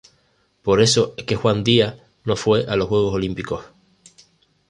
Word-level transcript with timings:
Por 0.63 0.81
eso 0.81 1.13
es 1.15 1.25
que 1.25 1.35
Juan 1.35 1.63
Díaz 1.63 1.93
no 2.25 2.35
fue 2.35 2.63
a 2.67 2.75
los 2.75 2.87
Juegos 2.87 3.13
Olímpicos. 3.13 3.65